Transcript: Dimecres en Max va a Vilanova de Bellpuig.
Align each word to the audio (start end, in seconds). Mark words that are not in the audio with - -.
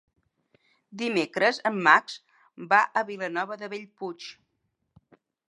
Dimecres 1.01 1.59
en 1.71 1.77
Max 1.89 2.15
va 2.73 2.81
a 3.01 3.05
Vilanova 3.11 3.61
de 3.65 3.71
Bellpuig. 3.75 4.29